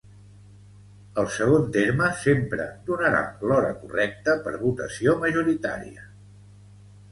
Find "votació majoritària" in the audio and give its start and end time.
4.65-6.11